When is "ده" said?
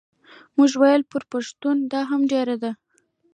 2.63-2.71